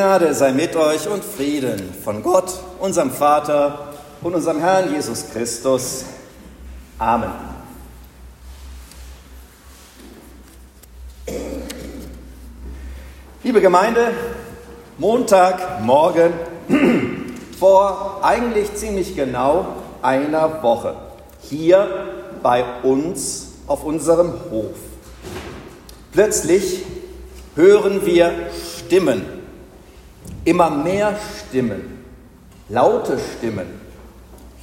[0.00, 3.90] Gnade sei mit euch und Frieden von Gott, unserem Vater
[4.22, 6.06] und unserem Herrn Jesus Christus.
[6.98, 7.28] Amen.
[13.42, 14.12] Liebe Gemeinde,
[14.96, 16.32] Montagmorgen
[17.60, 19.66] vor eigentlich ziemlich genau
[20.00, 20.96] einer Woche
[21.42, 22.08] hier
[22.42, 24.76] bei uns auf unserem Hof.
[26.10, 26.86] Plötzlich
[27.54, 28.32] hören wir
[28.78, 29.39] Stimmen,
[30.44, 31.16] immer mehr
[31.48, 32.04] Stimmen,
[32.68, 33.66] laute Stimmen,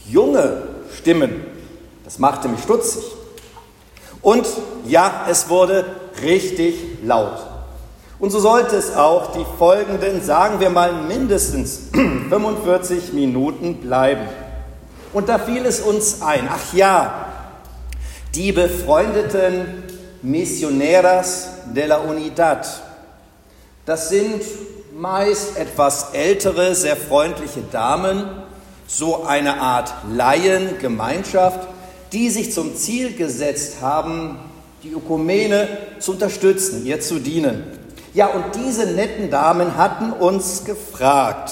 [0.10, 0.64] junge
[0.96, 1.44] Stimmen.
[2.04, 3.04] Das machte mich stutzig.
[4.22, 4.48] Und
[4.86, 5.86] ja, es wurde
[6.22, 7.38] richtig laut.
[8.20, 14.28] Und so sollte es auch die folgenden, sagen wir mal, mindestens 45 Minuten bleiben.
[15.14, 17.26] Und da fiel es uns ein, ach ja,
[18.34, 19.84] die befreundeten
[20.22, 22.68] Misioneras de la Unidad.
[23.86, 24.42] Das sind
[24.98, 28.24] meist etwas ältere, sehr freundliche Damen,
[28.88, 31.68] so eine Art Laiengemeinschaft,
[32.14, 34.40] die sich zum Ziel gesetzt haben,
[34.82, 35.68] die Ökumene
[36.00, 37.64] zu unterstützen, ihr zu dienen.
[38.16, 41.52] Ja, und diese netten Damen hatten uns gefragt.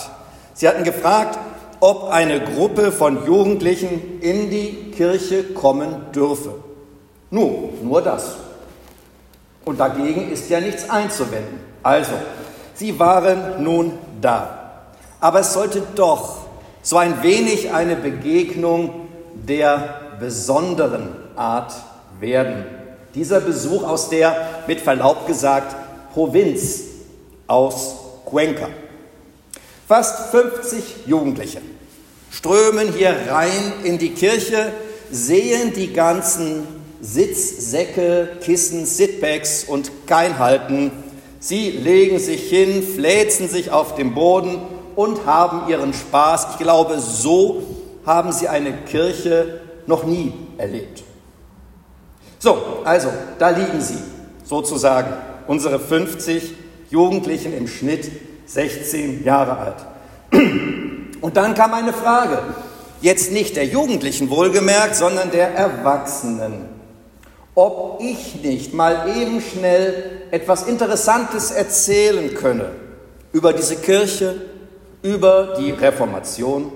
[0.56, 1.38] Sie hatten gefragt,
[1.82, 6.56] ob eine Gruppe von Jugendlichen in die Kirche kommen dürfe.
[7.30, 8.38] Nur, nur das.
[9.66, 11.60] Und dagegen ist ja nichts einzuwenden.
[11.84, 12.14] Also,
[12.76, 14.84] sie waren nun da.
[15.20, 16.46] Aber es sollte doch
[16.82, 21.74] so ein wenig eine Begegnung der besonderen Art
[22.20, 22.66] werden.
[23.16, 24.36] Dieser Besuch aus der,
[24.68, 25.76] mit Verlaub gesagt,
[26.14, 26.82] Provinz
[27.48, 28.68] aus Cuenca.
[29.88, 31.62] Fast 50 Jugendliche
[32.32, 34.72] strömen hier rein in die Kirche,
[35.12, 36.68] sehen die ganzen
[37.02, 40.92] Sitzsäcke, Kissen, Sitbacks und kein Halten.
[41.48, 44.58] Sie legen sich hin, fläzen sich auf dem Boden
[44.96, 46.48] und haben ihren Spaß.
[46.54, 47.62] Ich glaube, so
[48.04, 51.04] haben sie eine Kirche noch nie erlebt.
[52.40, 54.00] So, also, da liegen sie,
[54.44, 55.14] sozusagen,
[55.46, 56.52] unsere 50
[56.90, 58.10] Jugendlichen im Schnitt
[58.48, 59.86] 16 Jahre alt.
[61.22, 62.40] Und dann kam eine Frage,
[63.02, 66.76] jetzt nicht der Jugendlichen wohlgemerkt, sondern der Erwachsenen
[67.56, 72.72] ob ich nicht mal eben schnell etwas Interessantes erzählen könne
[73.32, 74.36] über diese Kirche,
[75.02, 76.72] über die Reformation,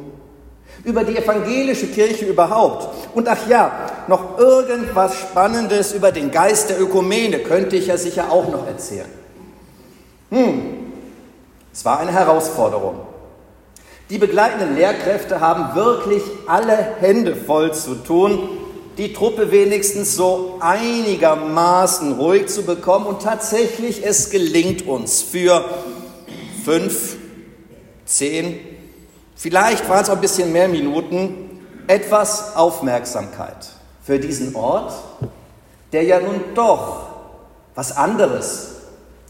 [0.86, 2.88] über die evangelische Kirche überhaupt.
[3.14, 8.32] Und ach ja, noch irgendwas Spannendes über den Geist der Ökumene könnte ich ja sicher
[8.32, 9.10] auch noch erzählen.
[10.30, 10.62] Hm,
[11.74, 13.02] es war eine Herausforderung.
[14.10, 18.59] Die begleitenden Lehrkräfte haben wirklich alle Hände voll zu tun,
[19.00, 23.06] die Truppe wenigstens so einigermaßen ruhig zu bekommen.
[23.06, 25.64] Und tatsächlich, es gelingt uns für
[26.66, 27.16] fünf,
[28.06, 28.60] zehn,
[29.38, 33.70] vielleicht waren es auch ein bisschen mehr Minuten, etwas Aufmerksamkeit
[34.04, 34.92] für diesen Ort,
[35.94, 37.08] der ja nun doch
[37.76, 38.72] was anderes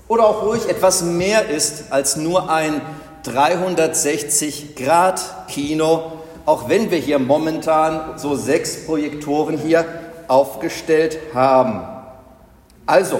[0.07, 2.81] oder auch ruhig etwas mehr ist als nur ein
[3.23, 6.18] 360-Grad-Kino
[6.49, 9.85] auch wenn wir hier momentan so sechs Projektoren hier
[10.27, 11.81] aufgestellt haben.
[12.87, 13.19] Also,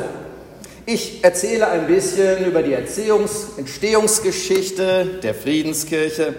[0.88, 6.34] ich erzähle ein bisschen über die Erziehungs Entstehungsgeschichte der Friedenskirche,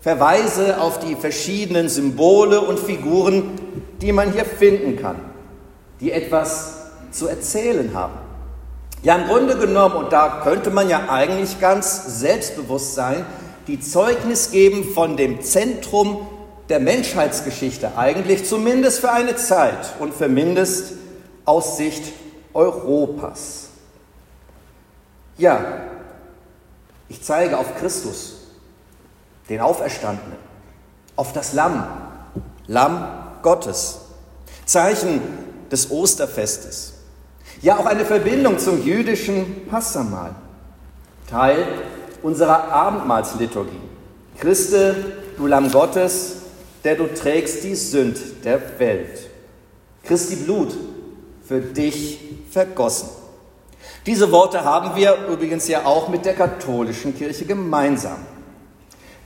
[0.00, 3.52] verweise auf die verschiedenen Symbole und Figuren,
[4.02, 5.20] die man hier finden kann,
[6.00, 8.14] die etwas zu erzählen haben.
[9.04, 13.24] Ja, im Grunde genommen, und da könnte man ja eigentlich ganz selbstbewusst sein,
[13.66, 16.26] die Zeugnis geben von dem Zentrum
[16.68, 20.94] der Menschheitsgeschichte, eigentlich zumindest für eine Zeit und für mindest
[21.44, 22.12] aus Sicht
[22.52, 23.68] Europas.
[25.38, 25.82] Ja,
[27.08, 28.36] ich zeige auf Christus,
[29.48, 30.38] den Auferstandenen,
[31.14, 31.86] auf das Lamm,
[32.66, 33.06] Lamm
[33.42, 33.98] Gottes,
[34.64, 35.20] Zeichen
[35.70, 36.94] des Osterfestes.
[37.62, 40.34] Ja, auch eine Verbindung zum jüdischen Passamal,
[41.28, 41.64] Teil
[42.22, 43.80] unserer Abendmahlsliturgie.
[44.38, 44.94] Christe,
[45.36, 46.36] du Lamm Gottes,
[46.84, 49.28] der du trägst die Sünd der Welt.
[50.04, 50.74] Christi Blut
[51.46, 52.20] für dich
[52.50, 53.08] vergossen.
[54.06, 58.18] Diese Worte haben wir übrigens ja auch mit der katholischen Kirche gemeinsam.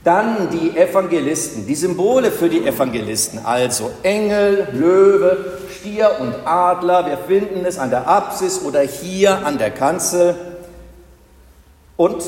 [0.03, 7.05] Dann die Evangelisten, die Symbole für die Evangelisten, also Engel, Löwe, Stier und Adler.
[7.05, 10.35] Wir finden es an der Apsis oder hier an der Kanzel.
[11.97, 12.23] Und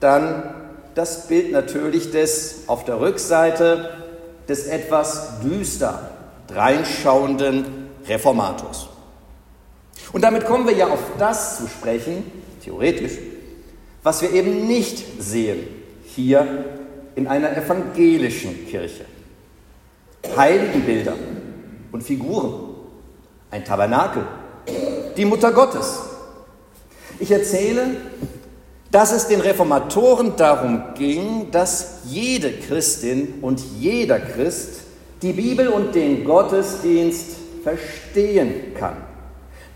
[0.00, 0.54] dann
[0.94, 3.90] das Bild natürlich des auf der Rückseite
[4.48, 6.10] des etwas düster
[6.52, 8.88] reinschauenden Reformators.
[10.12, 12.24] Und damit kommen wir ja auf das zu sprechen,
[12.64, 13.12] theoretisch,
[14.02, 15.68] was wir eben nicht sehen
[16.04, 16.64] hier
[17.14, 19.04] in einer evangelischen Kirche.
[20.36, 21.14] Heiligenbilder
[21.92, 22.74] und Figuren,
[23.50, 24.24] ein Tabernakel,
[25.16, 26.00] die Mutter Gottes.
[27.18, 27.96] Ich erzähle,
[28.90, 34.80] dass es den Reformatoren darum ging, dass jede Christin und jeder Christ
[35.22, 38.96] die Bibel und den Gottesdienst verstehen kann.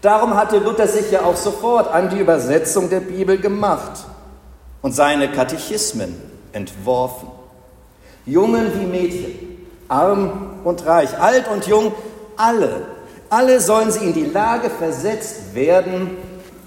[0.01, 4.05] Darum hatte Luther sich ja auch sofort an die Übersetzung der Bibel gemacht
[4.83, 6.15] und seine Katechismen
[6.53, 7.29] entworfen.
[8.27, 11.93] Jungen wie Mädchen, arm und reich, alt und jung,
[12.37, 12.83] alle,
[13.31, 16.17] alle sollen sie in die Lage versetzt werden,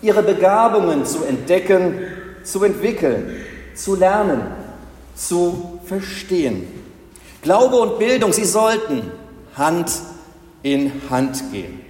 [0.01, 1.99] ihre Begabungen zu entdecken,
[2.47, 3.35] zu entwickeln,
[3.75, 4.41] zu lernen,
[5.15, 6.65] zu verstehen.
[7.41, 9.11] Glaube und Bildung, sie sollten
[9.55, 9.91] Hand
[10.63, 11.81] in Hand gehen.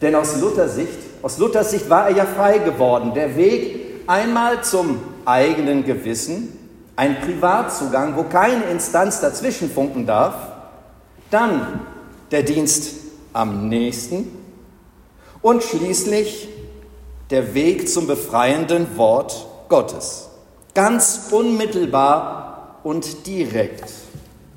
[0.00, 3.14] Denn aus Luthers Sicht, aus Luthers Sicht war er ja frei geworden.
[3.14, 6.58] Der Weg einmal zum eigenen Gewissen,
[6.96, 10.34] ein Privatzugang, wo keine Instanz dazwischen funken darf,
[11.30, 11.80] dann
[12.30, 12.96] der Dienst
[13.32, 14.28] am nächsten
[15.40, 16.48] und schließlich
[17.30, 20.28] der Weg zum befreienden Wort Gottes.
[20.74, 23.90] Ganz unmittelbar und direkt,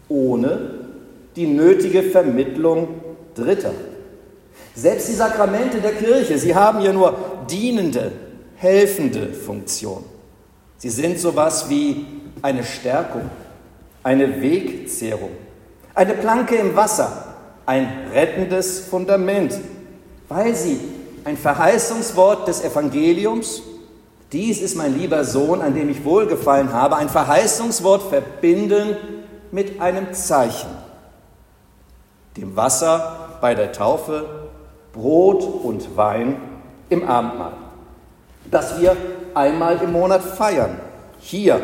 [0.10, 0.72] ohne
[1.38, 3.00] die nötige Vermittlung
[3.34, 3.72] Dritter.
[4.76, 7.16] Selbst die Sakramente der Kirche, sie haben ja nur
[7.50, 8.12] dienende,
[8.58, 10.04] helfende Funktion.
[10.80, 12.06] Sie sind sowas wie
[12.42, 13.30] eine Stärkung,
[14.04, 15.32] eine Wegzehrung,
[15.94, 17.36] eine Planke im Wasser,
[17.66, 19.58] ein rettendes Fundament,
[20.28, 20.78] weil sie
[21.24, 23.62] ein Verheißungswort des Evangeliums,
[24.32, 28.98] dies ist mein lieber Sohn, an dem ich wohlgefallen habe, ein Verheißungswort verbinden
[29.52, 30.70] mit einem Zeichen,
[32.36, 34.26] dem Wasser bei der Taufe,
[34.94, 36.38] Brot und Wein
[36.90, 37.54] im Abendmahl,
[38.50, 38.98] das wir
[39.34, 40.80] einmal im Monat feiern,
[41.20, 41.62] hier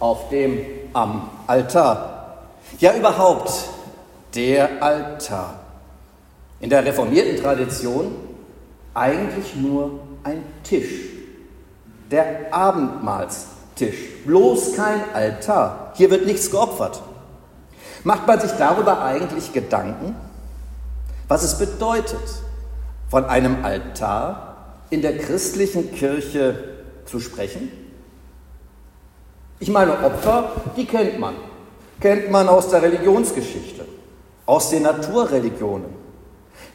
[0.00, 0.58] auf dem
[0.92, 2.38] am Altar.
[2.78, 3.52] Ja, überhaupt
[4.34, 5.60] der Altar.
[6.60, 8.14] In der reformierten Tradition
[8.94, 11.21] eigentlich nur ein Tisch,
[12.12, 15.92] der Abendmahlstisch, bloß kein Altar.
[15.94, 17.02] Hier wird nichts geopfert.
[18.04, 20.14] Macht man sich darüber eigentlich Gedanken,
[21.26, 22.20] was es bedeutet,
[23.08, 24.56] von einem Altar
[24.90, 26.62] in der christlichen Kirche
[27.06, 27.70] zu sprechen?
[29.58, 31.34] Ich meine, Opfer, die kennt man.
[32.00, 33.86] Kennt man aus der Religionsgeschichte,
[34.44, 35.86] aus den Naturreligionen.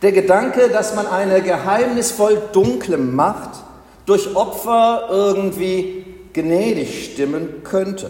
[0.02, 3.67] Der Gedanke, dass man eine geheimnisvoll dunkle Macht
[4.08, 8.10] durch Opfer irgendwie gnädig stimmen könnte,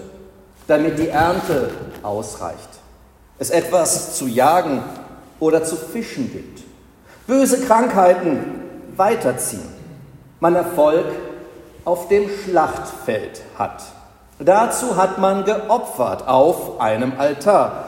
[0.68, 1.72] damit die Ernte
[2.04, 2.70] ausreicht,
[3.40, 4.84] es etwas zu jagen
[5.40, 6.62] oder zu fischen gibt,
[7.26, 8.40] böse Krankheiten
[8.96, 9.68] weiterziehen,
[10.40, 11.06] man Erfolg
[11.84, 13.84] auf dem Schlachtfeld hat.
[14.40, 17.86] Dazu hat man geopfert auf einem Altar.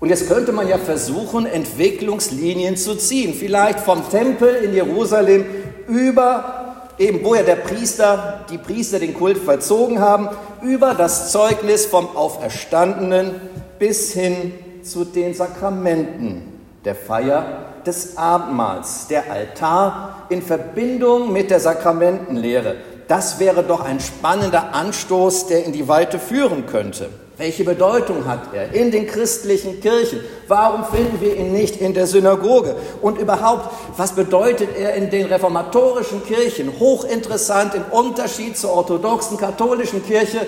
[0.00, 3.32] Und jetzt könnte man ja versuchen, Entwicklungslinien zu ziehen.
[3.32, 5.46] Vielleicht vom Tempel in Jerusalem
[5.88, 6.65] über,
[6.98, 10.28] eben wo ja der Priester, die Priester den Kult vollzogen haben,
[10.62, 13.34] über das Zeugnis vom Auferstandenen
[13.78, 14.52] bis hin
[14.82, 16.52] zu den Sakramenten
[16.84, 22.76] der Feier des Abendmahls, der Altar in Verbindung mit der Sakramentenlehre
[23.08, 27.08] das wäre doch ein spannender Anstoß, der in die Weite führen könnte.
[27.38, 30.20] Welche Bedeutung hat er in den christlichen Kirchen?
[30.48, 32.74] Warum finden wir ihn nicht in der Synagoge?
[33.02, 36.72] Und überhaupt, was bedeutet er in den reformatorischen Kirchen?
[36.80, 40.46] Hochinteressant im Unterschied zur orthodoxen katholischen Kirche.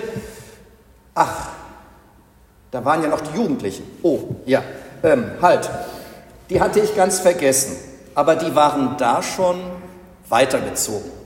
[1.13, 1.49] Ach,
[2.71, 3.83] da waren ja noch die Jugendlichen.
[4.01, 4.63] Oh, ja,
[5.03, 5.69] ähm, halt.
[6.49, 7.77] Die hatte ich ganz vergessen.
[8.15, 9.59] Aber die waren da schon
[10.27, 11.18] weitergezogen.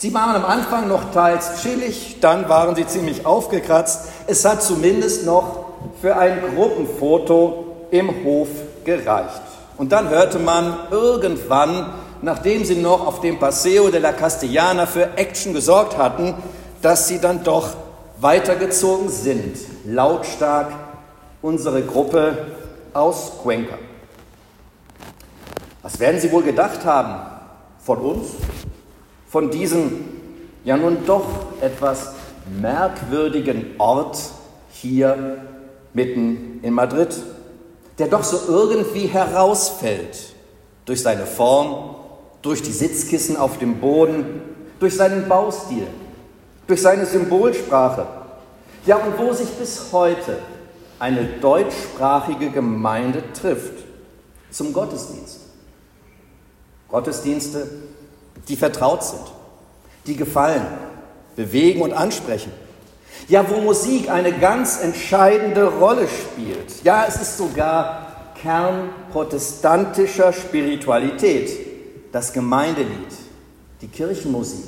[0.00, 4.08] Sie waren am Anfang noch teils chillig, dann waren sie ziemlich aufgekratzt.
[4.26, 5.66] Es hat zumindest noch
[6.00, 8.48] für ein Gruppenfoto im Hof
[8.82, 9.42] gereicht.
[9.76, 11.92] Und dann hörte man irgendwann,
[12.22, 16.34] nachdem sie noch auf dem Paseo de la Castellana für Action gesorgt hatten,
[16.80, 17.68] dass sie dann doch
[18.20, 19.58] weitergezogen sind.
[19.84, 20.68] Lautstark
[21.42, 22.46] unsere Gruppe
[22.94, 23.76] aus Cuenca.
[25.82, 27.20] Was werden Sie wohl gedacht haben
[27.84, 28.28] von uns?
[29.30, 30.04] Von diesem
[30.64, 31.24] ja nun doch
[31.60, 32.14] etwas
[32.60, 34.18] merkwürdigen Ort
[34.72, 35.38] hier
[35.94, 37.14] mitten in Madrid,
[37.98, 40.34] der doch so irgendwie herausfällt
[40.84, 41.94] durch seine Form,
[42.42, 44.42] durch die Sitzkissen auf dem Boden,
[44.80, 45.86] durch seinen Baustil,
[46.66, 48.06] durch seine Symbolsprache.
[48.86, 50.38] Ja, und wo sich bis heute
[50.98, 53.84] eine deutschsprachige Gemeinde trifft
[54.50, 55.40] zum Gottesdienst.
[56.88, 57.68] Gottesdienste,
[58.48, 59.22] die vertraut sind,
[60.06, 60.66] die gefallen,
[61.36, 62.52] bewegen und ansprechen.
[63.28, 66.84] Ja, wo Musik eine ganz entscheidende Rolle spielt.
[66.84, 71.50] Ja, es ist sogar Kern protestantischer Spiritualität,
[72.12, 73.12] das Gemeindelied,
[73.80, 74.64] die Kirchenmusik.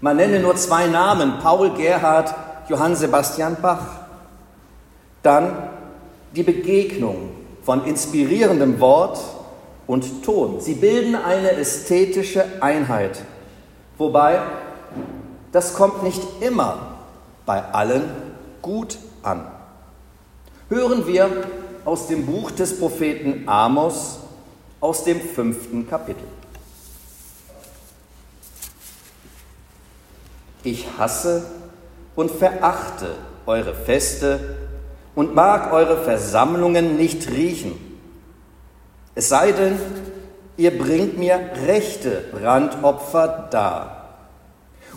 [0.00, 2.34] Man nenne nur zwei Namen, Paul Gerhard,
[2.68, 3.86] Johann Sebastian Bach.
[5.22, 5.70] Dann
[6.34, 7.30] die Begegnung
[7.62, 9.18] von inspirierendem Wort
[9.90, 10.60] und Ton.
[10.60, 13.24] Sie bilden eine ästhetische Einheit.
[13.98, 14.40] Wobei,
[15.50, 16.98] das kommt nicht immer
[17.44, 18.04] bei allen
[18.62, 19.50] gut an.
[20.68, 21.28] Hören wir
[21.84, 24.20] aus dem Buch des Propheten Amos
[24.80, 26.22] aus dem fünften Kapitel.
[30.62, 31.46] Ich hasse
[32.14, 34.56] und verachte eure Feste
[35.16, 37.89] und mag eure Versammlungen nicht riechen.
[39.14, 39.78] Es sei denn,
[40.56, 44.18] ihr bringt mir rechte Brandopfer dar.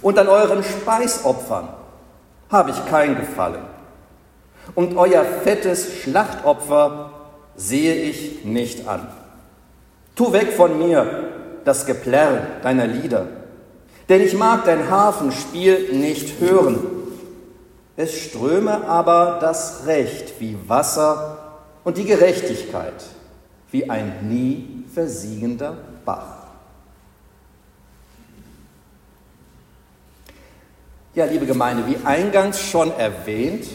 [0.01, 1.69] Und an euren Speisopfern
[2.49, 3.63] habe ich kein Gefallen.
[4.75, 7.11] Und euer fettes Schlachtopfer
[7.55, 9.07] sehe ich nicht an.
[10.15, 11.29] Tu weg von mir
[11.65, 13.25] das Geplärr deiner Lieder,
[14.09, 16.85] denn ich mag dein Hafenspiel nicht hören.
[17.95, 21.37] Es ströme aber das Recht wie Wasser
[21.83, 23.03] und die Gerechtigkeit
[23.73, 25.75] wie ein nie versiegender
[26.05, 26.43] Bach.
[31.15, 33.65] Ja, liebe Gemeinde, wie eingangs schon erwähnt,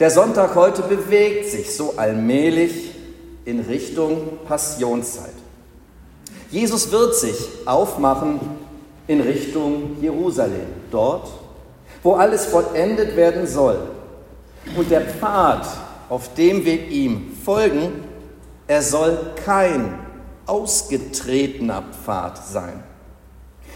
[0.00, 2.92] der Sonntag heute bewegt sich so allmählich
[3.44, 5.34] in Richtung Passionszeit.
[6.50, 8.40] Jesus wird sich aufmachen
[9.06, 11.30] in Richtung Jerusalem, dort,
[12.02, 13.78] wo alles vollendet werden soll.
[14.74, 15.66] Und der Pfad,
[16.08, 18.09] auf dem wir ihm folgen,
[18.70, 19.98] er soll kein
[20.46, 22.84] ausgetretener Pfad sein.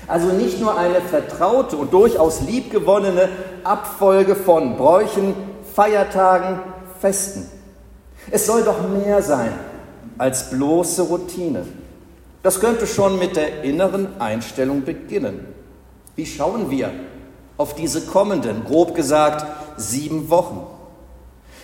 [0.06, 3.28] Also nicht nur eine vertraute und durchaus liebgewonnene
[3.64, 5.34] Abfolge von Bräuchen,
[5.74, 6.60] Feiertagen,
[7.00, 7.50] Festen.
[8.30, 9.52] Es soll doch mehr sein
[10.16, 11.66] als bloße Routine.
[12.44, 15.44] Das könnte schon mit der inneren Einstellung beginnen.
[16.14, 16.92] Wie schauen wir
[17.56, 19.44] auf diese kommenden, grob gesagt,
[19.76, 20.64] sieben Wochen?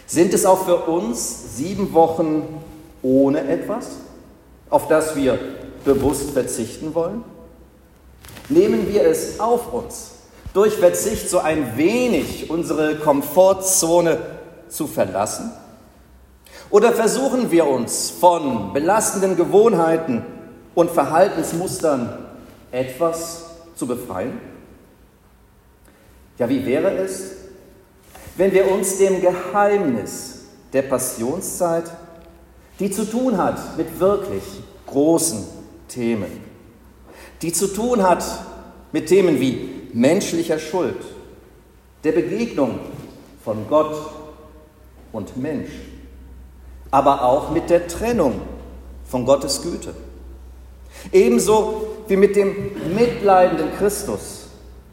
[0.08, 2.60] Sind es auch für uns sieben Wochen
[3.02, 3.96] ohne etwas,
[4.68, 5.38] auf das wir
[5.84, 7.24] bewusst verzichten wollen?
[8.48, 10.12] Nehmen wir es auf uns,
[10.52, 14.18] durch Verzicht so ein wenig unsere Komfortzone
[14.68, 15.52] zu verlassen?
[16.70, 20.24] Oder versuchen wir uns von belastenden Gewohnheiten
[20.74, 22.26] und Verhaltensmustern
[22.70, 24.40] etwas zu befreien?
[26.38, 27.32] Ja, wie wäre es,
[28.36, 31.90] wenn wir uns dem Geheimnis der Passionszeit,
[32.80, 34.42] die zu tun hat mit wirklich
[34.86, 35.44] großen
[35.88, 36.40] Themen,
[37.42, 38.24] die zu tun hat
[38.90, 40.96] mit Themen wie menschlicher Schuld,
[42.02, 42.80] der Begegnung
[43.44, 43.94] von Gott
[45.12, 45.70] und Mensch,
[46.90, 48.40] aber auch mit der Trennung
[49.04, 49.94] von Gottes Güte.
[51.12, 52.54] Ebenso wie mit dem
[52.96, 54.48] mitleidenden Christus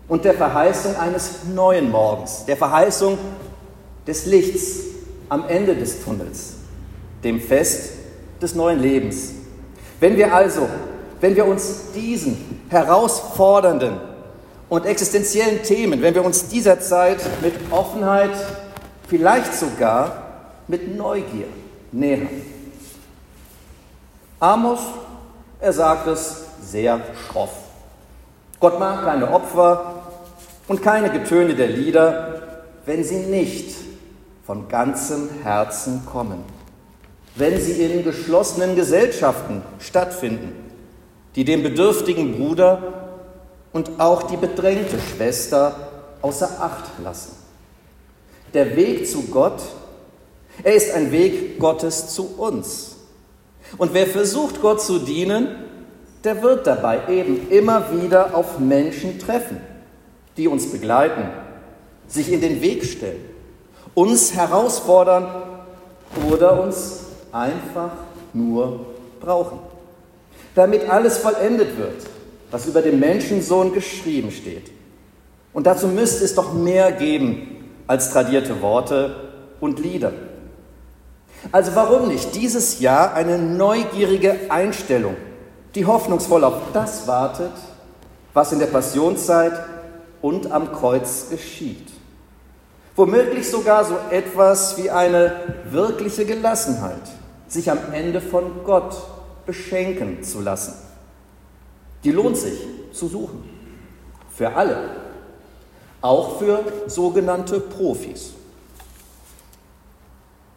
[0.07, 3.17] und der Verheißung eines neuen Morgens, der Verheißung
[4.05, 4.79] des Lichts
[5.29, 6.56] am Ende des Tunnels,
[7.27, 7.93] dem Fest
[8.41, 9.33] des neuen Lebens.
[9.99, 10.67] Wenn wir also,
[11.19, 13.99] wenn wir uns diesen herausfordernden
[14.69, 18.31] und existenziellen Themen, wenn wir uns dieser Zeit mit Offenheit,
[19.07, 20.23] vielleicht sogar
[20.67, 21.47] mit Neugier
[21.91, 22.29] nähern.
[24.39, 24.79] Amos,
[25.59, 27.51] er sagt es sehr schroff.
[28.59, 30.03] Gott mag keine Opfer
[30.67, 32.41] und keine Getöne der Lieder,
[32.85, 33.75] wenn sie nicht
[34.45, 36.43] von ganzem Herzen kommen,
[37.37, 40.53] wenn sie in geschlossenen Gesellschaften stattfinden,
[41.35, 43.11] die den bedürftigen Bruder
[43.73, 45.75] und auch die bedrängte Schwester
[46.21, 47.33] außer Acht lassen.
[48.53, 49.61] Der Weg zu Gott,
[50.63, 52.95] er ist ein Weg Gottes zu uns.
[53.77, 55.49] Und wer versucht, Gott zu dienen,
[56.23, 59.61] der wird dabei eben immer wieder auf Menschen treffen,
[60.37, 61.29] die uns begleiten,
[62.07, 63.23] sich in den Weg stellen,
[63.93, 65.27] uns herausfordern
[66.31, 67.91] oder uns einfach
[68.33, 68.85] nur
[69.19, 69.59] brauchen,
[70.55, 72.05] damit alles vollendet wird
[72.51, 74.71] was über den Menschensohn geschrieben steht.
[75.53, 79.15] Und dazu müsste es doch mehr geben als tradierte Worte
[79.59, 80.13] und Lieder.
[81.51, 85.15] Also warum nicht dieses Jahr eine neugierige Einstellung,
[85.75, 87.51] die hoffnungsvoll auf das wartet,
[88.33, 89.53] was in der Passionszeit
[90.21, 91.89] und am Kreuz geschieht.
[92.95, 95.33] Womöglich sogar so etwas wie eine
[95.69, 97.01] wirkliche Gelassenheit,
[97.47, 98.95] sich am Ende von Gott
[99.45, 100.73] beschenken zu lassen.
[102.03, 102.59] Die lohnt sich
[102.91, 103.43] zu suchen.
[104.35, 105.07] Für alle.
[106.01, 108.33] auch für sogenannte Profis.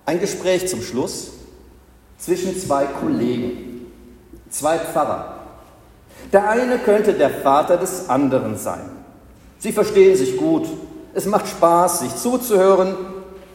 [0.05, 1.33] Ein Gespräch zum Schluss
[2.19, 3.91] zwischen zwei Kollegen,
[4.51, 5.39] zwei Pfarrer.
[6.33, 8.91] Der eine könnte der Vater des anderen sein.
[9.59, 10.67] Sie verstehen sich gut,
[11.15, 12.95] es macht Spaß, sich zuzuhören.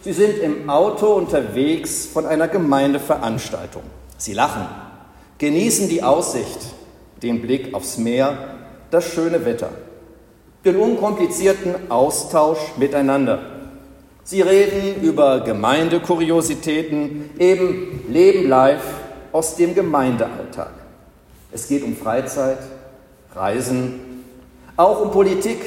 [0.05, 3.81] Sie sind im Auto unterwegs von einer Gemeindeveranstaltung.
[4.19, 4.67] Sie lachen,
[5.39, 6.59] genießen die Aussicht,
[7.23, 8.37] den Blick aufs Meer,
[8.91, 9.71] das schöne Wetter,
[10.63, 13.39] den unkomplizierten Austausch miteinander.
[14.23, 18.85] Sie reden über Gemeindekuriositäten, eben Leben live
[19.31, 20.73] aus dem Gemeindealltag.
[21.51, 22.59] Es geht um Freizeit,
[23.33, 24.23] Reisen,
[24.77, 25.57] auch um Politik,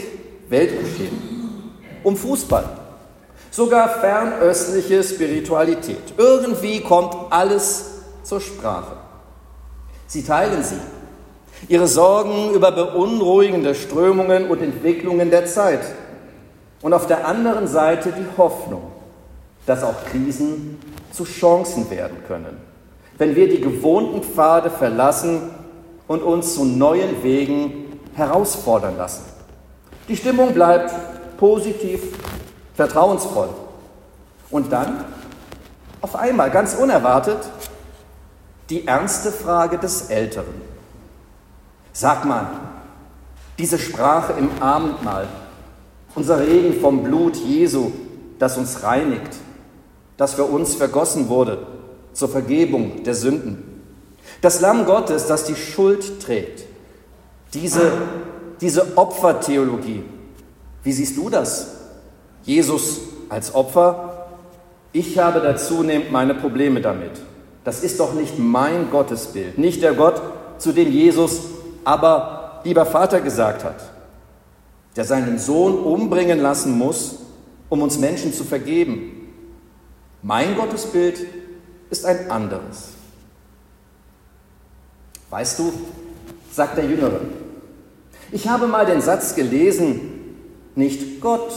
[0.48, 1.72] Weltgeschehen,
[2.04, 2.77] um Fußball,
[3.50, 6.14] sogar fernöstliche Spiritualität.
[6.16, 8.96] Irgendwie kommt alles zur Sprache.
[10.06, 10.80] Sie teilen sie,
[11.68, 15.80] ihre Sorgen über beunruhigende Strömungen und Entwicklungen der Zeit
[16.82, 18.82] und auf der anderen Seite die Hoffnung,
[19.66, 20.78] dass auch Krisen
[21.12, 22.58] zu Chancen werden können,
[23.18, 25.50] wenn wir die gewohnten Pfade verlassen
[26.06, 29.24] und uns zu neuen Wegen herausfordern lassen.
[30.08, 30.92] Die Stimmung bleibt
[31.36, 32.00] positiv,
[32.78, 33.48] vertrauensvoll.
[34.50, 35.04] Und dann,
[36.00, 37.38] auf einmal, ganz unerwartet,
[38.70, 40.54] die ernste Frage des Älteren.
[41.92, 42.46] Sag mal,
[43.58, 45.26] diese Sprache im Abendmahl,
[46.14, 47.90] unser Reden vom Blut Jesu,
[48.38, 49.34] das uns reinigt,
[50.16, 51.66] das für uns vergossen wurde
[52.12, 53.82] zur Vergebung der Sünden.
[54.40, 56.64] Das Lamm Gottes, das die Schuld trägt.
[57.54, 57.90] Diese,
[58.60, 60.04] diese Opfertheologie.
[60.84, 61.77] Wie siehst du das?
[62.48, 64.26] Jesus als Opfer?
[64.92, 67.12] Ich habe da zunehmend meine Probleme damit.
[67.62, 70.20] Das ist doch nicht mein Gottesbild, nicht der Gott,
[70.56, 71.42] zu dem Jesus
[71.84, 73.76] aber lieber Vater gesagt hat,
[74.96, 77.18] der seinen Sohn umbringen lassen muss,
[77.68, 79.28] um uns Menschen zu vergeben.
[80.22, 81.26] Mein Gottesbild
[81.90, 82.94] ist ein anderes.
[85.28, 85.72] Weißt du,
[86.50, 87.20] sagt der Jüngere,
[88.32, 90.00] ich habe mal den Satz gelesen,
[90.74, 91.52] nicht Gott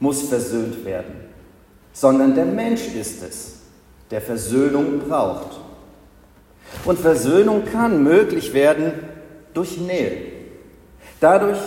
[0.00, 1.14] muss versöhnt werden,
[1.92, 3.56] sondern der Mensch ist es,
[4.10, 5.60] der Versöhnung braucht.
[6.84, 8.92] Und Versöhnung kann möglich werden
[9.54, 10.18] durch Nähe.
[11.20, 11.58] Dadurch,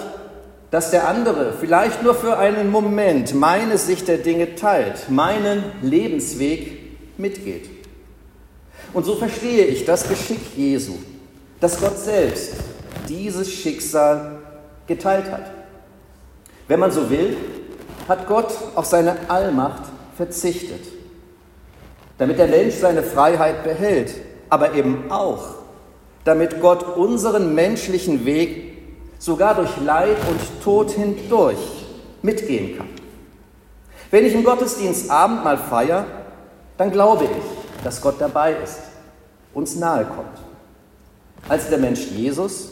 [0.69, 7.17] dass der andere vielleicht nur für einen Moment meine Sicht der Dinge teilt, meinen Lebensweg
[7.17, 7.69] mitgeht.
[8.93, 10.93] Und so verstehe ich das Geschick Jesu,
[11.59, 12.53] dass Gott selbst
[13.09, 14.39] dieses Schicksal
[14.87, 15.51] geteilt hat.
[16.67, 17.35] Wenn man so will,
[18.11, 19.83] hat Gott auf seine Allmacht
[20.15, 20.81] verzichtet
[22.21, 24.13] damit der Mensch seine Freiheit behält,
[24.47, 25.55] aber eben auch,
[26.23, 28.77] damit Gott unseren menschlichen Weg
[29.17, 31.57] sogar durch Leid und Tod hindurch
[32.21, 32.89] mitgehen kann.
[34.11, 36.05] Wenn ich im Gottesdienst Abendmahl feiere,
[36.77, 38.81] dann glaube ich, dass Gott dabei ist,
[39.55, 40.37] uns nahe kommt.
[41.49, 42.69] Als der Mensch Jesus,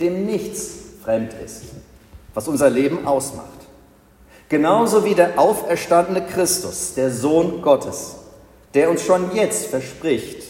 [0.00, 1.64] dem nichts fremd ist,
[2.32, 3.61] was unser Leben ausmacht.
[4.52, 8.16] Genauso wie der auferstandene Christus, der Sohn Gottes,
[8.74, 10.42] der uns schon jetzt verspricht,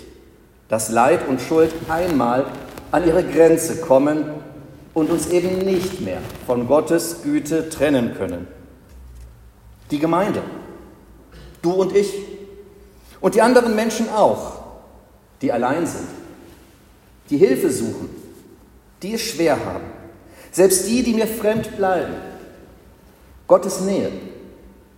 [0.68, 2.46] dass Leid und Schuld einmal
[2.90, 4.24] an ihre Grenze kommen
[4.92, 8.48] und uns eben nicht mehr von Gottes Güte trennen können.
[9.92, 10.42] Die Gemeinde,
[11.62, 12.12] du und ich
[13.20, 14.62] und die anderen Menschen auch,
[15.42, 16.08] die allein sind,
[17.30, 18.10] die Hilfe suchen,
[19.00, 19.84] die es schwer haben,
[20.50, 22.31] selbst die, die mir fremd bleiben.
[23.46, 24.10] Gottes Nähe,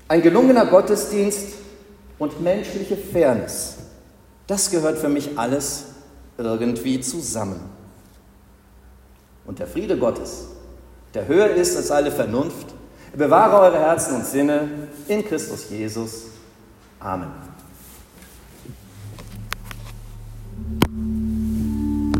[0.09, 1.54] ein gelungener Gottesdienst
[2.18, 3.76] und menschliche Fairness,
[4.46, 5.87] das gehört für mich alles
[6.38, 7.61] irgendwie zusammen.
[9.46, 10.46] Und der Friede Gottes,
[11.12, 12.74] der höher ist als alle Vernunft,
[13.14, 14.68] bewahre eure Herzen und Sinne
[15.09, 16.24] in Christus Jesus.
[16.98, 17.53] Amen.